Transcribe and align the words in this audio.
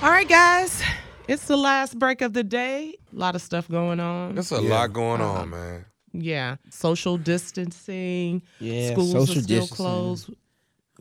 All 0.00 0.10
right, 0.10 0.28
guys. 0.28 0.80
It's 1.26 1.46
the 1.46 1.56
last 1.56 1.98
break 1.98 2.20
of 2.20 2.32
the 2.32 2.44
day. 2.44 2.94
A 3.12 3.18
lot 3.18 3.34
of 3.34 3.42
stuff 3.42 3.68
going 3.68 3.98
on. 3.98 4.36
There's 4.36 4.52
a 4.52 4.60
lot 4.60 4.92
going 4.92 5.20
uh, 5.20 5.26
on, 5.26 5.50
man. 5.50 5.86
Yeah. 6.12 6.56
Social 6.70 7.18
distancing. 7.18 8.42
Yeah, 8.60 8.92
Schools 8.92 9.10
social 9.10 9.22
are 9.38 9.42
still 9.42 9.60
distancing. 9.60 9.76
closed. 9.76 10.30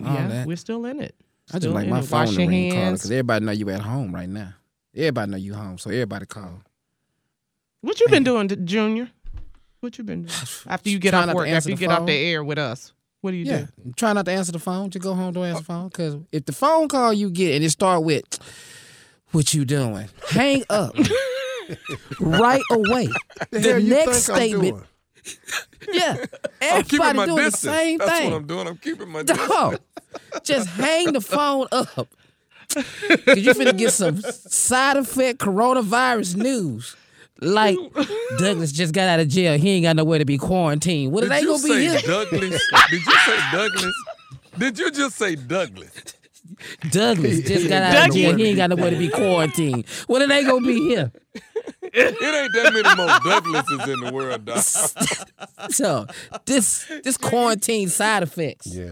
All 0.04 0.14
yeah, 0.14 0.28
that. 0.28 0.48
we're 0.48 0.58
still 0.58 0.84
in 0.88 1.00
it. 1.00 1.14
I 1.54 1.60
just 1.60 1.76
like 1.76 1.88
my 1.88 2.00
it. 2.00 2.06
phone 2.06 2.26
Wash 2.26 2.36
to 2.36 2.48
ring 2.48 2.72
call 2.72 2.80
hands. 2.80 3.02
because 3.02 3.12
everybody 3.12 3.46
know 3.46 3.52
you 3.52 3.70
at 3.70 3.82
home 3.82 4.16
right 4.16 4.28
now. 4.28 4.54
Everybody 4.96 5.32
know 5.32 5.38
you 5.38 5.54
home, 5.54 5.78
so 5.78 5.92
everybody 5.92 6.26
call. 6.26 6.64
What 7.82 8.00
you 8.00 8.08
been 8.08 8.24
doing, 8.24 8.50
Junior? 8.66 9.12
What 9.80 10.00
you 10.00 10.06
been 10.06 10.24
doing 10.24 10.40
after 10.68 10.90
you 10.90 10.98
get 10.98 11.14
off 11.14 11.32
work? 11.36 11.48
After 11.48 11.70
you 11.70 11.76
the 11.76 11.80
get 11.80 11.92
off 11.92 12.08
the 12.08 12.14
air 12.14 12.44
with 12.44 12.58
us, 12.58 12.94
what 13.22 13.30
do 13.30 13.38
you 13.38 13.46
do? 13.46 13.52
Yeah, 13.52 13.66
do? 13.86 13.94
try 13.96 14.14
not 14.14 14.26
to 14.26 14.32
answer 14.32 14.52
the 14.52 14.60
phone. 14.60 14.90
Just 14.90 15.04
go 15.04 15.14
home, 15.14 15.34
don't 15.34 15.46
answer 15.46 15.64
the 15.64 15.72
oh. 15.72 15.76
phone. 15.76 15.88
Because 15.90 16.18
if 16.32 16.46
the 16.46 16.52
phone 16.52 16.88
call 16.88 17.14
you 17.14 17.30
get 17.30 17.54
and 17.54 17.64
it 17.64 17.70
start 17.70 18.04
with, 18.04 18.26
"What 19.38 19.54
you 19.54 19.64
doing?" 19.66 20.10
Hang 20.30 20.64
up 20.70 20.96
right 22.20 22.62
away. 22.72 23.08
The, 23.52 23.60
The 23.60 23.80
next 23.80 24.24
statement, 24.24 24.84
yeah, 25.94 26.26
everybody 26.62 27.18
doing 27.26 27.36
distance. 27.38 27.62
the 27.62 27.70
same 27.70 27.98
That's 28.00 28.12
thing. 28.12 28.32
what 28.32 28.38
I'm 28.38 28.48
doing. 28.48 28.68
I'm 28.68 28.78
keeping 28.78 29.10
my 29.10 29.24
distance. 29.24 29.48
Dog, 29.50 29.80
just 30.44 30.68
hang 30.70 31.14
the 31.14 31.22
phone 31.22 31.68
up. 31.72 32.08
Cause 32.74 32.86
you 33.38 33.54
finna 33.54 33.78
get 33.78 33.94
some 33.94 34.20
side 34.22 34.98
effect 34.98 35.40
coronavirus 35.40 36.36
news. 36.36 36.96
Like 37.40 37.78
Douglas 38.40 38.72
just 38.72 38.94
got 38.94 39.08
out 39.08 39.20
of 39.20 39.28
jail. 39.30 39.58
He 39.60 39.70
ain't 39.72 39.84
got 39.84 39.96
nowhere 39.96 40.20
to 40.20 40.26
be 40.26 40.38
quarantined. 40.38 41.12
What 41.14 41.22
Did 41.22 41.32
are 41.32 41.40
they 41.40 41.46
gonna 41.46 41.64
be 41.64 41.70
here? 41.88 42.00
Douglas? 42.02 42.62
Did 42.90 43.06
you 43.06 43.14
say 43.26 43.40
Douglas? 43.52 43.94
Did 44.58 44.80
you 44.80 44.92
just 44.92 45.16
say 45.18 45.36
Douglas? 45.36 45.92
Douglas 46.92 47.42
just 47.42 47.68
got 47.70 47.84
out 47.84 48.10
of 48.10 48.16
jail. 48.16 48.36
He 48.36 48.46
ain't 48.48 48.58
got 48.58 48.70
nowhere 48.70 48.92
to 48.92 48.98
be 48.98 49.10
quarantined. 49.10 49.86
What 50.08 50.22
are 50.22 50.28
they 50.28 50.44
gonna 50.44 50.66
be 50.66 50.80
here? 50.80 51.12
It 51.82 52.16
ain't 52.22 52.54
that 52.54 52.74
many 52.74 52.96
more 52.96 53.08
Douglases 53.24 53.88
in 53.94 54.00
the 54.02 54.12
world, 54.14 54.46
dog. 54.46 54.64
So 55.72 56.06
this 56.46 56.86
this 57.04 57.18
quarantine 57.18 57.90
side 57.90 58.24
effects. 58.24 58.68
Yeah. 58.68 58.92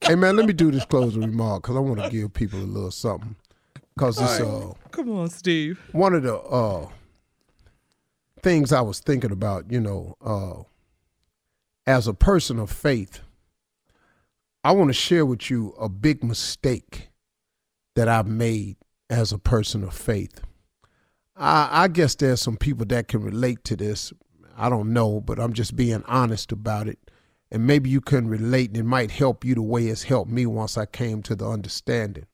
Hey 0.00 0.14
man, 0.14 0.36
let 0.36 0.46
me 0.46 0.52
do 0.52 0.70
this 0.70 0.84
closing 0.84 1.22
remark 1.22 1.62
because 1.62 1.76
I 1.76 1.80
want 1.80 2.02
to 2.02 2.10
give 2.10 2.32
people 2.34 2.58
a 2.58 2.62
little 2.64 2.90
something. 2.90 3.36
Because 3.94 4.20
it's 4.20 4.40
uh, 4.40 4.72
Come 4.90 5.10
on, 5.12 5.28
Steve. 5.30 5.78
one 5.92 6.14
of 6.14 6.22
the 6.22 6.36
uh, 6.36 6.88
things 8.42 8.72
I 8.72 8.80
was 8.80 9.00
thinking 9.00 9.30
about, 9.30 9.70
you 9.70 9.80
know, 9.80 10.16
uh, 10.24 10.62
as 11.86 12.06
a 12.08 12.14
person 12.14 12.58
of 12.58 12.70
faith, 12.70 13.20
I 14.64 14.70
want 14.70 14.90
to 14.90 14.94
share 14.94 15.26
with 15.26 15.50
you 15.50 15.74
a 15.78 15.88
big 15.88 16.22
mistake 16.22 17.10
that 17.96 18.08
I've 18.08 18.28
made 18.28 18.76
as 19.10 19.32
a 19.32 19.38
person 19.38 19.82
of 19.82 19.92
faith. 19.92 20.40
I, 21.36 21.84
I 21.84 21.88
guess 21.88 22.14
there's 22.14 22.40
some 22.40 22.56
people 22.56 22.86
that 22.86 23.08
can 23.08 23.22
relate 23.22 23.64
to 23.64 23.76
this. 23.76 24.12
I 24.56 24.68
don't 24.68 24.92
know, 24.92 25.20
but 25.20 25.40
I'm 25.40 25.52
just 25.52 25.74
being 25.74 26.04
honest 26.06 26.52
about 26.52 26.86
it. 26.86 26.98
And 27.50 27.66
maybe 27.66 27.90
you 27.90 28.00
can 28.00 28.28
relate 28.28 28.68
and 28.70 28.76
it 28.76 28.84
might 28.84 29.10
help 29.10 29.44
you 29.44 29.56
the 29.56 29.62
way 29.62 29.88
it's 29.88 30.04
helped 30.04 30.30
me 30.30 30.46
once 30.46 30.78
I 30.78 30.86
came 30.86 31.22
to 31.22 31.34
the 31.34 31.46
understanding. 31.46 32.26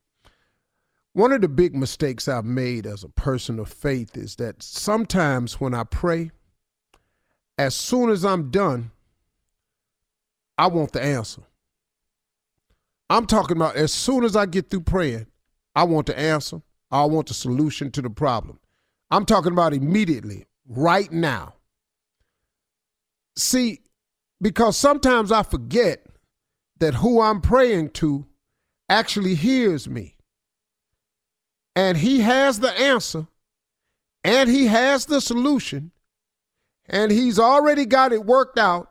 One 1.14 1.32
of 1.32 1.40
the 1.40 1.48
big 1.48 1.74
mistakes 1.74 2.28
I've 2.28 2.44
made 2.44 2.86
as 2.86 3.02
a 3.02 3.08
person 3.08 3.58
of 3.58 3.72
faith 3.72 4.18
is 4.18 4.36
that 4.36 4.62
sometimes 4.62 5.58
when 5.58 5.72
I 5.72 5.84
pray, 5.84 6.30
as 7.56 7.74
soon 7.74 8.10
as 8.10 8.22
I'm 8.22 8.50
done, 8.50 8.90
I 10.58 10.66
want 10.66 10.92
the 10.92 11.02
answer. 11.02 11.42
I'm 13.10 13.26
talking 13.26 13.56
about 13.56 13.76
as 13.76 13.92
soon 13.92 14.24
as 14.24 14.36
I 14.36 14.46
get 14.46 14.70
through 14.70 14.82
praying, 14.82 15.26
I 15.74 15.84
want 15.84 16.06
the 16.06 16.18
answer. 16.18 16.62
I 16.90 17.04
want 17.04 17.28
the 17.28 17.34
solution 17.34 17.90
to 17.92 18.02
the 18.02 18.10
problem. 18.10 18.58
I'm 19.10 19.24
talking 19.24 19.52
about 19.52 19.74
immediately, 19.74 20.46
right 20.66 21.10
now. 21.10 21.54
See, 23.36 23.80
because 24.40 24.76
sometimes 24.76 25.32
I 25.32 25.42
forget 25.42 26.06
that 26.78 26.94
who 26.94 27.20
I'm 27.20 27.40
praying 27.40 27.90
to 27.90 28.26
actually 28.88 29.34
hears 29.34 29.88
me. 29.88 30.16
And 31.76 31.96
he 31.96 32.20
has 32.20 32.60
the 32.60 32.72
answer, 32.78 33.28
and 34.24 34.50
he 34.50 34.66
has 34.66 35.06
the 35.06 35.20
solution, 35.20 35.92
and 36.86 37.12
he's 37.12 37.38
already 37.38 37.84
got 37.84 38.12
it 38.12 38.24
worked 38.24 38.58
out, 38.58 38.90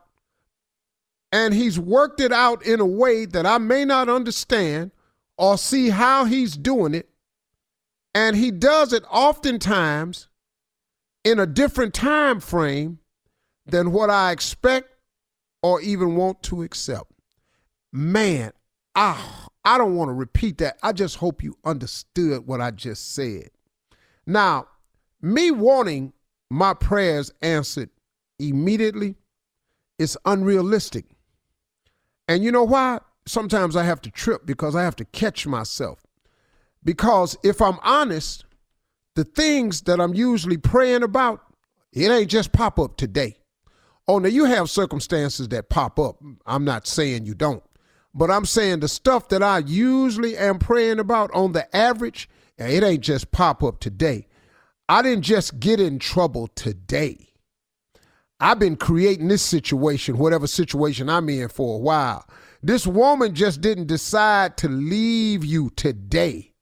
and 1.37 1.53
he's 1.53 1.77
worked 1.77 2.19
it 2.19 2.31
out 2.31 2.65
in 2.65 2.79
a 2.79 2.85
way 2.85 3.23
that 3.27 3.45
I 3.45 3.59
may 3.59 3.85
not 3.85 4.09
understand 4.09 4.89
or 5.37 5.55
see 5.55 5.89
how 5.89 6.25
he's 6.25 6.57
doing 6.57 6.95
it. 6.95 7.09
And 8.15 8.35
he 8.35 8.49
does 8.49 8.91
it 8.91 9.03
oftentimes 9.11 10.29
in 11.23 11.39
a 11.39 11.45
different 11.45 11.93
time 11.93 12.39
frame 12.39 12.97
than 13.67 13.91
what 13.91 14.09
I 14.09 14.31
expect 14.31 14.89
or 15.61 15.79
even 15.79 16.15
want 16.15 16.41
to 16.43 16.63
accept. 16.63 17.11
Man, 17.93 18.51
I 18.95 19.23
I 19.63 19.77
don't 19.77 19.95
want 19.95 20.09
to 20.09 20.13
repeat 20.13 20.57
that. 20.57 20.79
I 20.81 20.91
just 20.91 21.17
hope 21.17 21.43
you 21.43 21.55
understood 21.63 22.47
what 22.47 22.61
I 22.61 22.71
just 22.71 23.13
said. 23.13 23.51
Now, 24.25 24.69
me 25.21 25.51
wanting 25.51 26.13
my 26.49 26.73
prayers 26.73 27.31
answered 27.43 27.91
immediately 28.39 29.17
is 29.99 30.17
unrealistic. 30.25 31.05
And 32.27 32.43
you 32.43 32.51
know 32.51 32.63
why? 32.63 32.99
Sometimes 33.25 33.75
I 33.75 33.83
have 33.83 34.01
to 34.01 34.11
trip 34.11 34.45
because 34.45 34.75
I 34.75 34.83
have 34.83 34.95
to 34.97 35.05
catch 35.05 35.45
myself. 35.47 36.05
Because 36.83 37.37
if 37.43 37.61
I'm 37.61 37.79
honest, 37.83 38.45
the 39.15 39.23
things 39.23 39.81
that 39.81 39.99
I'm 39.99 40.13
usually 40.13 40.57
praying 40.57 41.03
about, 41.03 41.41
it 41.91 42.09
ain't 42.11 42.29
just 42.29 42.51
pop 42.51 42.79
up 42.79 42.97
today. 42.97 43.37
Oh, 44.07 44.19
now 44.19 44.29
you 44.29 44.45
have 44.45 44.69
circumstances 44.69 45.49
that 45.49 45.69
pop 45.69 45.99
up. 45.99 46.21
I'm 46.45 46.63
not 46.63 46.87
saying 46.87 47.25
you 47.25 47.33
don't. 47.33 47.63
But 48.13 48.31
I'm 48.31 48.45
saying 48.45 48.79
the 48.79 48.87
stuff 48.87 49.27
that 49.29 49.43
I 49.43 49.59
usually 49.59 50.37
am 50.37 50.59
praying 50.59 50.99
about 50.99 51.29
on 51.33 51.51
the 51.51 51.75
average, 51.75 52.29
it 52.57 52.83
ain't 52.83 53.03
just 53.03 53.31
pop 53.31 53.63
up 53.63 53.79
today. 53.79 54.27
I 54.89 55.01
didn't 55.01 55.23
just 55.23 55.59
get 55.59 55.79
in 55.79 55.99
trouble 55.99 56.47
today. 56.47 57.27
I've 58.39 58.59
been 58.59 58.75
creating 58.75 59.27
this 59.27 59.41
situation, 59.41 60.17
whatever 60.17 60.47
situation 60.47 61.09
I'm 61.09 61.29
in 61.29 61.49
for 61.49 61.75
a 61.75 61.79
while. 61.79 62.27
This 62.61 62.85
woman 62.85 63.33
just 63.33 63.61
didn't 63.61 63.87
decide 63.87 64.57
to 64.57 64.67
leave 64.67 65.43
you 65.43 65.71
today. 65.71 66.53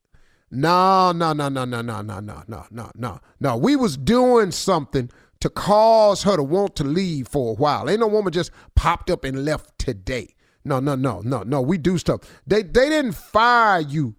No, 0.52 1.12
no, 1.12 1.34
no, 1.34 1.50
no, 1.50 1.66
no, 1.66 1.82
no, 1.82 2.02
no, 2.02 2.20
no, 2.20 2.44
no, 2.48 2.66
no, 2.72 2.92
no. 2.96 3.20
No, 3.40 3.58
we 3.58 3.76
was 3.76 3.98
doing 3.98 4.52
something 4.52 5.10
to 5.42 5.50
cause 5.50 6.24
her 6.24 6.38
to 6.38 6.44
want 6.44 6.76
to 6.78 6.84
leave 6.84 7.28
for 7.28 7.52
a 7.52 7.56
while. 7.56 7.90
Ain't 7.90 8.00
no 8.00 8.08
woman 8.08 8.32
just 8.32 8.52
popped 8.76 9.10
up 9.10 9.24
and 9.24 9.44
left 9.44 9.78
today. 9.78 10.36
No, 10.64 10.80
no, 10.80 10.96
no, 10.96 11.22
no, 11.22 11.44
no. 11.44 11.62
We 11.62 11.78
do 11.78 11.98
stuff. 11.98 12.22
They 12.48 12.64
they 12.64 12.90
didn't 12.90 13.14
fire 13.14 13.82
you 13.82 14.16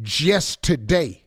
just 0.00 0.62
today. 0.62 1.26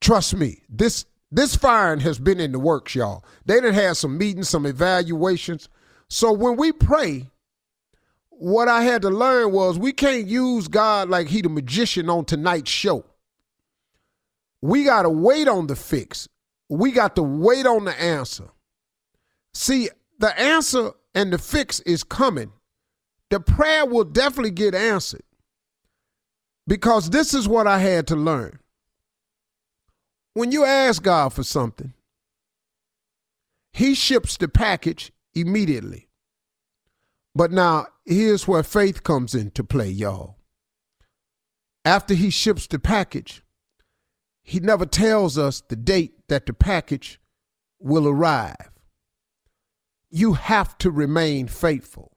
Trust 0.00 0.36
me, 0.36 0.62
this 0.68 1.06
this 1.32 1.56
firing 1.56 2.00
has 2.00 2.18
been 2.18 2.38
in 2.38 2.52
the 2.52 2.58
works, 2.58 2.94
y'all. 2.94 3.24
They 3.46 3.58
done 3.58 3.72
had 3.72 3.96
some 3.96 4.18
meetings, 4.18 4.50
some 4.50 4.66
evaluations. 4.66 5.70
So 6.08 6.30
when 6.30 6.56
we 6.56 6.72
pray, 6.72 7.30
what 8.28 8.68
I 8.68 8.82
had 8.82 9.00
to 9.02 9.08
learn 9.08 9.50
was 9.50 9.78
we 9.78 9.92
can't 9.92 10.26
use 10.26 10.68
God 10.68 11.08
like 11.08 11.28
he 11.28 11.40
the 11.40 11.48
magician 11.48 12.10
on 12.10 12.26
tonight's 12.26 12.70
show. 12.70 13.06
We 14.60 14.84
got 14.84 15.02
to 15.02 15.08
wait 15.08 15.48
on 15.48 15.68
the 15.68 15.74
fix. 15.74 16.28
We 16.68 16.92
got 16.92 17.16
to 17.16 17.22
wait 17.22 17.64
on 17.64 17.86
the 17.86 17.98
answer. 17.98 18.50
See, 19.54 19.88
the 20.18 20.38
answer 20.38 20.90
and 21.14 21.32
the 21.32 21.38
fix 21.38 21.80
is 21.80 22.04
coming. 22.04 22.52
The 23.30 23.40
prayer 23.40 23.86
will 23.86 24.04
definitely 24.04 24.50
get 24.50 24.74
answered. 24.74 25.24
Because 26.66 27.08
this 27.08 27.32
is 27.32 27.48
what 27.48 27.66
I 27.66 27.78
had 27.78 28.06
to 28.08 28.16
learn. 28.16 28.58
When 30.34 30.50
you 30.52 30.64
ask 30.64 31.02
God 31.02 31.32
for 31.32 31.42
something, 31.42 31.92
he 33.72 33.94
ships 33.94 34.36
the 34.36 34.48
package 34.48 35.12
immediately. 35.34 36.08
But 37.34 37.50
now, 37.50 37.86
here's 38.04 38.46
where 38.46 38.62
faith 38.62 39.02
comes 39.02 39.34
into 39.34 39.64
play, 39.64 39.88
y'all. 39.88 40.36
After 41.84 42.14
he 42.14 42.30
ships 42.30 42.66
the 42.66 42.78
package, 42.78 43.42
he 44.42 44.60
never 44.60 44.86
tells 44.86 45.38
us 45.38 45.60
the 45.60 45.76
date 45.76 46.14
that 46.28 46.46
the 46.46 46.52
package 46.52 47.20
will 47.78 48.06
arrive. 48.06 48.70
You 50.10 50.34
have 50.34 50.76
to 50.78 50.90
remain 50.90 51.48
faithful. 51.48 52.12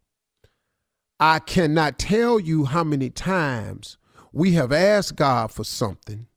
I 1.20 1.40
cannot 1.40 1.98
tell 1.98 2.40
you 2.40 2.66
how 2.66 2.84
many 2.84 3.10
times 3.10 3.98
we 4.34 4.52
have 4.54 4.72
asked 4.74 5.16
God 5.16 5.52
for 5.52 5.64
something. 5.64 6.28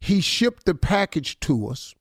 He 0.00 0.20
shipped 0.20 0.66
the 0.66 0.74
package 0.74 1.40
to 1.40 1.68
us. 1.68 1.94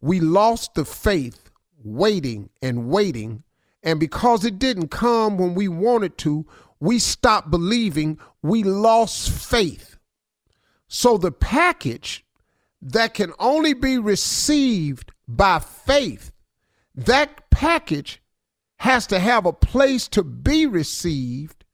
We 0.00 0.20
lost 0.20 0.74
the 0.74 0.84
faith 0.84 1.50
waiting 1.82 2.50
and 2.60 2.88
waiting. 2.88 3.44
And 3.82 4.00
because 4.00 4.44
it 4.44 4.58
didn't 4.58 4.88
come 4.88 5.38
when 5.38 5.54
we 5.54 5.68
wanted 5.68 6.18
to, 6.18 6.46
we 6.80 6.98
stopped 6.98 7.50
believing. 7.50 8.18
We 8.42 8.62
lost 8.62 9.30
faith. 9.30 9.96
So 10.88 11.16
the 11.16 11.32
package 11.32 12.24
that 12.82 13.14
can 13.14 13.32
only 13.38 13.74
be 13.74 13.98
received 13.98 15.12
by 15.26 15.58
faith, 15.58 16.32
that 16.94 17.50
package 17.50 18.22
has 18.78 19.06
to 19.08 19.18
have 19.18 19.46
a 19.46 19.52
place 19.52 20.06
to 20.08 20.22
be 20.22 20.66
received. 20.66 21.64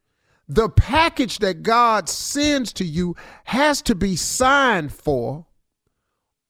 The 0.48 0.68
package 0.68 1.38
that 1.38 1.62
God 1.62 2.08
sends 2.08 2.72
to 2.74 2.84
you 2.84 3.16
has 3.44 3.82
to 3.82 3.94
be 3.94 4.16
signed 4.16 4.92
for, 4.92 5.46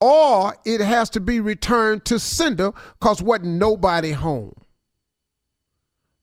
or 0.03 0.57
it 0.65 0.81
has 0.81 1.09
to 1.09 1.21
be 1.21 1.39
returned 1.39 2.05
to 2.05 2.19
sender 2.19 2.73
because 2.99 3.23
wasn't 3.23 3.47
nobody 3.47 4.11
home. 4.11 4.57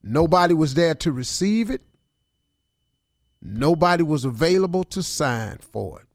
Nobody 0.03 0.53
was 0.53 0.73
there 0.73 0.95
to 0.95 1.13
receive 1.13 1.69
it. 1.69 1.81
Nobody 3.41 4.03
was 4.03 4.25
available 4.25 4.83
to 4.83 5.01
sign 5.01 5.59
for 5.59 6.01
it. 6.01 6.07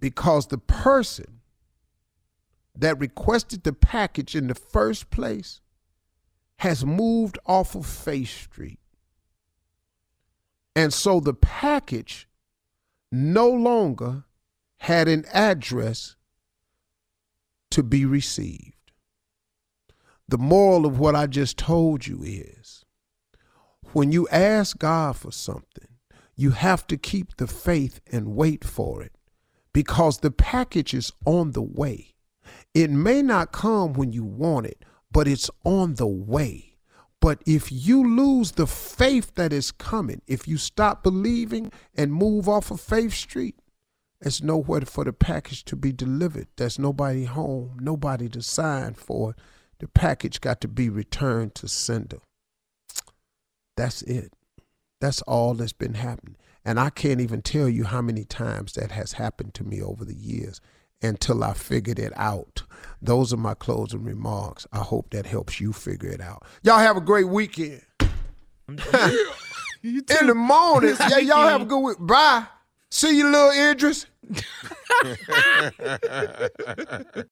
Because 0.00 0.46
the 0.46 0.56
person 0.56 1.40
that 2.74 2.98
requested 2.98 3.62
the 3.62 3.74
package 3.74 4.34
in 4.34 4.46
the 4.46 4.54
first 4.54 5.10
place 5.10 5.60
has 6.60 6.86
moved 6.86 7.38
off 7.44 7.74
of 7.74 7.84
Faith 7.84 8.30
Street. 8.30 8.80
And 10.74 10.90
so 10.90 11.20
the 11.20 11.34
package 11.34 12.28
no 13.10 13.50
longer 13.50 14.24
had 14.82 15.06
an 15.06 15.24
address 15.32 16.16
to 17.70 17.84
be 17.84 18.04
received. 18.04 18.74
The 20.26 20.38
moral 20.38 20.86
of 20.86 20.98
what 20.98 21.14
I 21.14 21.28
just 21.28 21.56
told 21.56 22.04
you 22.08 22.24
is 22.24 22.84
when 23.92 24.10
you 24.10 24.26
ask 24.30 24.76
God 24.76 25.16
for 25.16 25.30
something, 25.30 25.86
you 26.34 26.50
have 26.50 26.84
to 26.88 26.96
keep 26.96 27.36
the 27.36 27.46
faith 27.46 28.00
and 28.10 28.34
wait 28.34 28.64
for 28.64 29.04
it 29.04 29.12
because 29.72 30.18
the 30.18 30.32
package 30.32 30.94
is 30.94 31.12
on 31.24 31.52
the 31.52 31.62
way. 31.62 32.14
It 32.74 32.90
may 32.90 33.22
not 33.22 33.52
come 33.52 33.92
when 33.92 34.12
you 34.12 34.24
want 34.24 34.66
it, 34.66 34.84
but 35.12 35.28
it's 35.28 35.48
on 35.64 35.94
the 35.94 36.08
way. 36.08 36.78
But 37.20 37.40
if 37.46 37.70
you 37.70 38.16
lose 38.16 38.50
the 38.50 38.66
faith 38.66 39.36
that 39.36 39.52
is 39.52 39.70
coming, 39.70 40.22
if 40.26 40.48
you 40.48 40.56
stop 40.56 41.04
believing 41.04 41.70
and 41.94 42.12
move 42.12 42.48
off 42.48 42.72
of 42.72 42.80
Faith 42.80 43.14
Street, 43.14 43.54
there's 44.22 44.42
nowhere 44.42 44.82
for 44.82 45.04
the 45.04 45.12
package 45.12 45.64
to 45.66 45.76
be 45.76 45.92
delivered. 45.92 46.46
There's 46.56 46.78
nobody 46.78 47.24
home, 47.24 47.76
nobody 47.80 48.28
to 48.30 48.42
sign 48.42 48.94
for 48.94 49.32
it. 49.32 49.36
The 49.80 49.88
package 49.88 50.40
got 50.40 50.60
to 50.60 50.68
be 50.68 50.88
returned 50.88 51.56
to 51.56 51.68
sender. 51.68 52.20
That's 53.76 54.02
it. 54.02 54.32
That's 55.00 55.22
all 55.22 55.54
that's 55.54 55.72
been 55.72 55.94
happening. 55.94 56.36
And 56.64 56.78
I 56.78 56.90
can't 56.90 57.20
even 57.20 57.42
tell 57.42 57.68
you 57.68 57.84
how 57.84 58.00
many 58.00 58.24
times 58.24 58.74
that 58.74 58.92
has 58.92 59.14
happened 59.14 59.54
to 59.54 59.64
me 59.64 59.82
over 59.82 60.04
the 60.04 60.14
years 60.14 60.60
until 61.02 61.42
I 61.42 61.54
figured 61.54 61.98
it 61.98 62.12
out. 62.14 62.62
Those 63.00 63.32
are 63.32 63.38
my 63.38 63.54
closing 63.54 64.04
remarks. 64.04 64.68
I 64.72 64.78
hope 64.78 65.10
that 65.10 65.26
helps 65.26 65.60
you 65.60 65.72
figure 65.72 66.10
it 66.10 66.20
out. 66.20 66.44
Y'all 66.62 66.78
have 66.78 66.96
a 66.96 67.00
great 67.00 67.28
weekend. 67.28 67.82
In 69.82 70.26
the 70.28 70.34
morning. 70.34 70.94
Yeah, 71.10 71.18
y'all 71.18 71.48
have 71.48 71.62
a 71.62 71.66
good 71.66 71.80
week. 71.80 71.96
Bye. 71.98 72.46
See 72.94 73.16
you, 73.16 73.30
little 73.30 73.52
Idris. 73.52 74.04